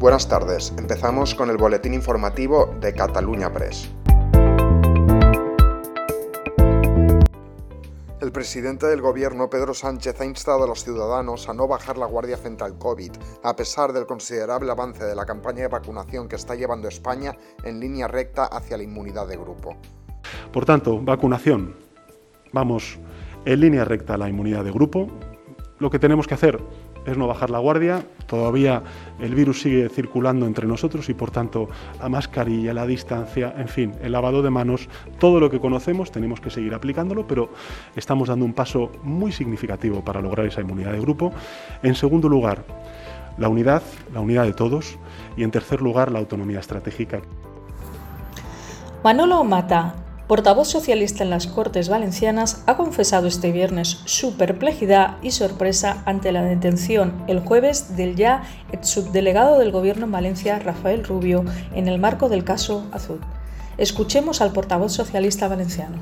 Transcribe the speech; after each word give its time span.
Buenas 0.00 0.26
tardes, 0.26 0.72
empezamos 0.78 1.34
con 1.34 1.50
el 1.50 1.58
boletín 1.58 1.92
informativo 1.92 2.74
de 2.80 2.94
Cataluña 2.94 3.52
Press. 3.52 3.92
El 8.18 8.32
presidente 8.32 8.86
del 8.86 9.02
gobierno, 9.02 9.50
Pedro 9.50 9.74
Sánchez, 9.74 10.18
ha 10.18 10.24
instado 10.24 10.64
a 10.64 10.66
los 10.66 10.84
ciudadanos 10.84 11.50
a 11.50 11.52
no 11.52 11.68
bajar 11.68 11.98
la 11.98 12.06
guardia 12.06 12.38
frente 12.38 12.64
al 12.64 12.78
COVID, 12.78 13.12
a 13.42 13.54
pesar 13.54 13.92
del 13.92 14.06
considerable 14.06 14.70
avance 14.70 15.04
de 15.04 15.14
la 15.14 15.26
campaña 15.26 15.60
de 15.60 15.68
vacunación 15.68 16.28
que 16.28 16.36
está 16.36 16.54
llevando 16.54 16.88
España 16.88 17.36
en 17.62 17.78
línea 17.78 18.08
recta 18.08 18.46
hacia 18.46 18.78
la 18.78 18.84
inmunidad 18.84 19.28
de 19.28 19.36
grupo. 19.36 19.76
Por 20.50 20.64
tanto, 20.64 20.98
vacunación. 20.98 21.76
Vamos 22.54 22.98
en 23.44 23.60
línea 23.60 23.84
recta 23.84 24.14
a 24.14 24.16
la 24.16 24.30
inmunidad 24.30 24.64
de 24.64 24.72
grupo. 24.72 25.08
Lo 25.78 25.90
que 25.90 25.98
tenemos 25.98 26.26
que 26.26 26.32
hacer 26.32 26.58
es 27.06 27.16
no 27.16 27.26
bajar 27.26 27.50
la 27.50 27.58
guardia. 27.58 28.04
Todavía 28.26 28.82
el 29.18 29.34
virus 29.34 29.62
sigue 29.62 29.88
circulando 29.88 30.46
entre 30.46 30.66
nosotros 30.66 31.08
y 31.08 31.14
por 31.14 31.30
tanto 31.30 31.68
la 32.00 32.08
mascarilla, 32.08 32.72
la 32.72 32.86
distancia, 32.86 33.54
en 33.56 33.68
fin, 33.68 33.92
el 34.02 34.12
lavado 34.12 34.42
de 34.42 34.50
manos, 34.50 34.88
todo 35.18 35.40
lo 35.40 35.50
que 35.50 35.60
conocemos 35.60 36.10
tenemos 36.12 36.40
que 36.40 36.50
seguir 36.50 36.74
aplicándolo, 36.74 37.26
pero 37.26 37.50
estamos 37.96 38.28
dando 38.28 38.44
un 38.44 38.52
paso 38.52 38.90
muy 39.02 39.32
significativo 39.32 40.04
para 40.04 40.20
lograr 40.20 40.46
esa 40.46 40.60
inmunidad 40.60 40.92
de 40.92 41.00
grupo. 41.00 41.32
En 41.82 41.94
segundo 41.94 42.28
lugar, 42.28 42.64
la 43.38 43.48
unidad, 43.48 43.82
la 44.12 44.20
unidad 44.20 44.44
de 44.44 44.52
todos 44.52 44.98
y 45.36 45.42
en 45.42 45.50
tercer 45.50 45.80
lugar, 45.80 46.12
la 46.12 46.18
autonomía 46.18 46.60
estratégica. 46.60 47.20
Manolo 49.02 49.44
Mata, 49.44 49.94
portavoz 50.30 50.68
socialista 50.68 51.24
en 51.24 51.30
las 51.30 51.48
Cortes 51.48 51.88
Valencianas, 51.88 52.62
ha 52.68 52.76
confesado 52.76 53.26
este 53.26 53.50
viernes 53.50 54.00
su 54.04 54.36
perplejidad 54.36 55.16
y 55.22 55.32
sorpresa 55.32 56.04
ante 56.06 56.30
la 56.30 56.42
detención 56.42 57.24
el 57.26 57.40
jueves 57.40 57.96
del 57.96 58.14
ya 58.14 58.44
subdelegado 58.80 59.58
del 59.58 59.72
Gobierno 59.72 60.04
en 60.04 60.12
Valencia, 60.12 60.60
Rafael 60.60 61.02
Rubio, 61.02 61.44
en 61.74 61.88
el 61.88 61.98
marco 61.98 62.28
del 62.28 62.44
caso 62.44 62.86
Azul. 62.92 63.18
Escuchemos 63.76 64.40
al 64.40 64.52
portavoz 64.52 64.92
socialista 64.92 65.48
valenciano. 65.48 65.96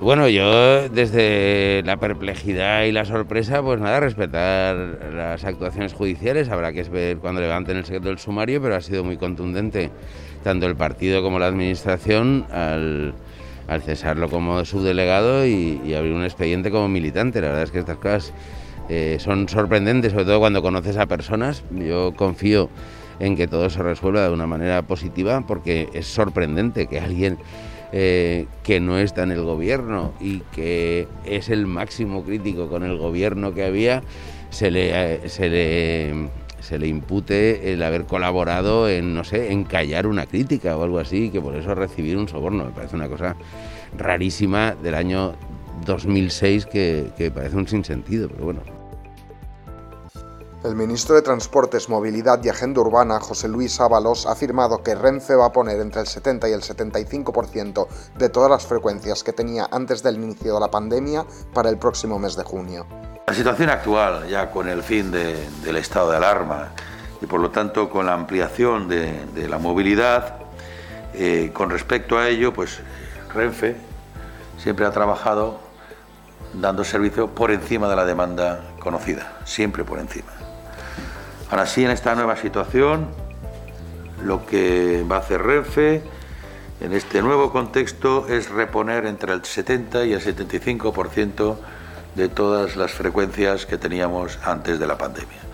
Bueno, 0.00 0.28
yo 0.28 0.88
desde 0.88 1.82
la 1.84 1.98
perplejidad 1.98 2.84
y 2.84 2.92
la 2.92 3.04
sorpresa, 3.04 3.62
pues 3.62 3.78
nada, 3.78 4.00
respetar 4.00 4.76
las 5.12 5.44
actuaciones 5.44 5.92
judiciales, 5.92 6.48
habrá 6.48 6.72
que 6.72 6.84
ver 6.84 7.18
cuando 7.18 7.42
levanten 7.42 7.76
el 7.76 7.84
secreto 7.84 8.08
del 8.08 8.18
sumario, 8.18 8.62
pero 8.62 8.76
ha 8.76 8.80
sido 8.80 9.04
muy 9.04 9.18
contundente 9.18 9.90
tanto 10.42 10.66
el 10.66 10.76
partido 10.76 11.22
como 11.22 11.38
la 11.38 11.48
administración 11.48 12.46
al, 12.50 13.14
cesarlo 13.80 14.28
como 14.28 14.64
subdelegado 14.64 15.46
y, 15.46 15.94
abrir 15.94 16.12
un 16.12 16.24
expediente 16.24 16.70
como 16.70 16.88
militante. 16.88 17.40
La 17.40 17.48
verdad 17.48 17.64
es 17.64 17.70
que 17.70 17.80
estas 17.80 17.98
cosas 17.98 18.32
eh, 18.88 19.16
son 19.20 19.48
sorprendentes, 19.48 20.12
sobre 20.12 20.24
todo 20.24 20.38
cuando 20.38 20.62
conoces 20.62 20.96
a 20.96 21.06
personas. 21.06 21.64
Yo 21.70 22.14
confío 22.14 22.70
en 23.18 23.36
que 23.36 23.46
todo 23.46 23.70
se 23.70 23.82
resuelva 23.82 24.22
de 24.22 24.30
una 24.32 24.46
manera 24.46 24.82
positiva 24.82 25.42
porque 25.46 25.88
es 25.92 26.06
sorprendente 26.06 26.86
que 26.86 27.00
alguien 27.00 27.38
eh, 27.92 28.46
que 28.62 28.80
no 28.80 28.98
está 28.98 29.22
en 29.22 29.32
el 29.32 29.42
gobierno 29.42 30.12
y 30.20 30.40
que 30.52 31.08
es 31.24 31.48
el 31.48 31.66
máximo 31.66 32.24
crítico 32.24 32.68
con 32.68 32.82
el 32.82 32.98
gobierno 32.98 33.54
que 33.54 33.64
había, 33.64 34.02
se 34.50 34.70
le, 34.70 35.28
se 35.28 35.48
le 35.48 36.28
se 36.66 36.80
le 36.80 36.88
impute 36.88 37.72
el 37.72 37.82
haber 37.84 38.06
colaborado 38.06 38.88
en, 38.88 39.14
no 39.14 39.22
sé, 39.22 39.52
en 39.52 39.62
callar 39.62 40.06
una 40.08 40.26
crítica 40.26 40.76
o 40.76 40.82
algo 40.82 40.98
así, 40.98 41.30
que 41.30 41.40
por 41.40 41.54
eso 41.54 41.76
recibir 41.76 42.16
un 42.16 42.28
soborno. 42.28 42.64
Me 42.64 42.72
parece 42.72 42.96
una 42.96 43.08
cosa 43.08 43.36
rarísima 43.96 44.74
del 44.74 44.96
año 44.96 45.34
2006 45.84 46.66
que, 46.66 47.12
que 47.16 47.30
parece 47.30 47.56
un 47.56 47.68
sinsentido, 47.68 48.28
pero 48.28 48.46
bueno. 48.46 48.62
El 50.64 50.74
ministro 50.74 51.14
de 51.14 51.22
Transportes, 51.22 51.88
Movilidad 51.88 52.42
y 52.42 52.48
Agenda 52.48 52.80
Urbana, 52.80 53.20
José 53.20 53.46
Luis 53.46 53.78
Ábalos, 53.80 54.26
ha 54.26 54.32
afirmado 54.32 54.82
que 54.82 54.96
Renfe 54.96 55.36
va 55.36 55.46
a 55.46 55.52
poner 55.52 55.78
entre 55.78 56.00
el 56.00 56.08
70 56.08 56.48
y 56.48 56.52
el 56.52 56.62
75% 56.62 57.86
de 58.18 58.28
todas 58.28 58.50
las 58.50 58.66
frecuencias 58.66 59.22
que 59.22 59.32
tenía 59.32 59.68
antes 59.70 60.02
del 60.02 60.16
inicio 60.16 60.54
de 60.54 60.60
la 60.60 60.70
pandemia 60.72 61.24
para 61.54 61.70
el 61.70 61.78
próximo 61.78 62.18
mes 62.18 62.34
de 62.34 62.42
junio. 62.42 63.05
La 63.28 63.34
situación 63.34 63.70
actual, 63.70 64.28
ya 64.28 64.52
con 64.52 64.68
el 64.68 64.84
fin 64.84 65.10
del 65.10 65.76
estado 65.76 66.12
de 66.12 66.16
alarma 66.16 66.68
y 67.20 67.26
por 67.26 67.40
lo 67.40 67.50
tanto 67.50 67.90
con 67.90 68.06
la 68.06 68.12
ampliación 68.12 68.86
de, 68.86 69.48
la 69.48 69.58
movilidad, 69.58 70.36
eh, 71.12 71.50
con 71.52 71.70
respecto 71.70 72.18
a 72.18 72.28
ello, 72.28 72.52
pues 72.52 72.78
Renfe 73.34 73.74
siempre 74.58 74.86
ha 74.86 74.92
trabajado 74.92 75.58
dando 76.54 76.84
servicio 76.84 77.26
por 77.26 77.50
encima 77.50 77.88
de 77.88 77.96
la 77.96 78.04
demanda 78.04 78.60
conocida, 78.78 79.38
siempre 79.44 79.82
por 79.82 79.98
encima. 79.98 80.30
Ahora 81.50 81.66
sí, 81.66 81.84
en 81.84 81.90
esta 81.90 82.14
nueva 82.14 82.36
situación, 82.36 83.08
lo 84.22 84.46
que 84.46 85.04
va 85.10 85.16
a 85.16 85.18
hacer 85.18 85.42
Renfe 85.42 86.00
en 86.80 86.92
este 86.92 87.22
nuevo 87.22 87.50
contexto 87.50 88.28
es 88.28 88.50
reponer 88.50 89.04
entre 89.04 89.32
el 89.32 89.44
70 89.44 90.04
y 90.04 90.12
el 90.12 90.20
75% 90.20 91.56
de 92.16 92.28
todas 92.28 92.76
las 92.76 92.92
frecuencias 92.92 93.66
que 93.66 93.76
teníamos 93.76 94.38
antes 94.42 94.80
de 94.80 94.86
la 94.86 94.96
pandemia. 94.96 95.46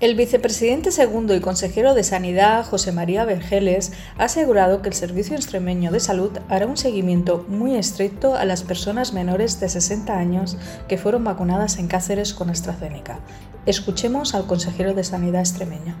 El 0.00 0.16
vicepresidente 0.16 0.90
segundo 0.90 1.34
y 1.36 1.40
consejero 1.40 1.94
de 1.94 2.02
Sanidad, 2.02 2.66
José 2.66 2.90
María 2.90 3.24
Vergeles, 3.24 3.92
ha 4.18 4.24
asegurado 4.24 4.82
que 4.82 4.88
el 4.88 4.94
Servicio 4.94 5.36
Extremeño 5.36 5.92
de 5.92 6.00
Salud 6.00 6.32
hará 6.48 6.66
un 6.66 6.76
seguimiento 6.76 7.44
muy 7.48 7.76
estricto 7.76 8.34
a 8.34 8.44
las 8.44 8.64
personas 8.64 9.12
menores 9.12 9.60
de 9.60 9.68
60 9.68 10.18
años 10.18 10.58
que 10.88 10.98
fueron 10.98 11.24
vacunadas 11.24 11.78
en 11.78 11.86
Cáceres 11.86 12.34
con 12.34 12.50
AstraZeneca. 12.50 13.20
Escuchemos 13.66 14.34
al 14.34 14.46
consejero 14.46 14.94
de 14.94 15.04
Sanidad 15.04 15.40
extremeño. 15.40 15.94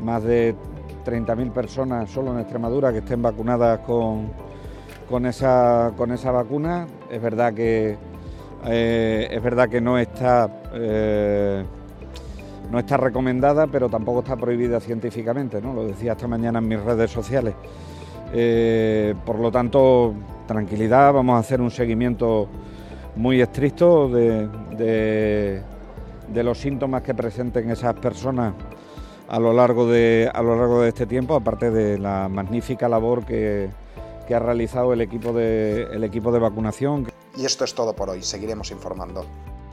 Más 0.00 0.22
de 0.22 0.54
30.000 1.04 1.52
personas 1.52 2.10
solo 2.10 2.32
en 2.32 2.40
Extremadura 2.40 2.92
que 2.92 2.98
estén 2.98 3.22
vacunadas 3.22 3.80
con, 3.80 4.32
con 5.08 5.26
esa, 5.26 5.92
con 5.96 6.12
esa 6.12 6.30
vacuna. 6.30 6.86
Es 7.10 7.20
verdad 7.20 7.54
que, 7.54 7.96
eh, 8.66 9.28
es 9.30 9.42
verdad 9.42 9.68
que 9.68 9.80
no 9.80 9.98
está, 9.98 10.48
eh, 10.72 11.64
no 12.70 12.78
está 12.78 12.96
recomendada, 12.96 13.66
pero 13.66 13.88
tampoco 13.88 14.20
está 14.20 14.36
prohibida 14.36 14.80
científicamente, 14.80 15.60
¿no? 15.60 15.72
lo 15.72 15.86
decía 15.86 16.12
esta 16.12 16.28
mañana 16.28 16.58
en 16.58 16.68
mis 16.68 16.80
redes 16.80 17.10
sociales. 17.10 17.54
Eh, 18.32 19.14
por 19.26 19.38
lo 19.38 19.50
tanto, 19.50 20.14
tranquilidad, 20.46 21.12
vamos 21.12 21.36
a 21.36 21.38
hacer 21.38 21.60
un 21.60 21.70
seguimiento 21.70 22.48
muy 23.16 23.42
estricto 23.42 24.08
de, 24.08 24.48
de 26.32 26.42
los 26.42 26.58
síntomas 26.58 27.02
que 27.02 27.14
presenten 27.14 27.70
esas 27.70 27.94
personas 27.94 28.54
a 29.28 29.38
lo 29.38 29.52
largo 29.52 29.86
de, 29.86 30.30
a 30.32 30.42
lo 30.42 30.56
largo 30.56 30.82
de 30.82 30.88
este 30.88 31.06
tiempo, 31.06 31.34
aparte 31.34 31.70
de 31.70 31.98
la 31.98 32.28
magnífica 32.28 32.88
labor 32.88 33.24
que, 33.24 33.70
que 34.26 34.34
ha 34.34 34.38
realizado 34.38 34.92
el 34.92 35.00
equipo 35.00 35.32
de, 35.32 35.84
el 35.92 36.04
equipo 36.04 36.32
de 36.32 36.38
vacunación. 36.38 37.08
Y 37.36 37.44
esto 37.44 37.64
es 37.64 37.74
todo 37.74 37.94
por 37.94 38.10
hoy, 38.10 38.22
seguiremos 38.22 38.70
informando. 38.70 39.24